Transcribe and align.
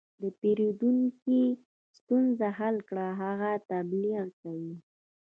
د 0.21 0.23
پیرودونکي 0.39 1.41
ستونزه 1.97 2.47
حل 2.59 2.75
کړه، 2.89 3.07
هغه 3.21 3.51
تبلیغ 3.69 4.21
کوي. 4.41 4.75